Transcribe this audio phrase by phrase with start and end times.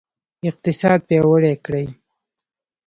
[0.49, 1.87] اقتصاد پیاوړی کړئ